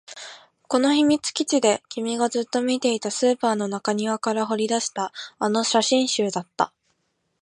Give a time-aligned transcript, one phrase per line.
[0.67, 6.73] この秘密基地で君がずっと見ていた、スーパーの中庭から掘り出したあの写真集だった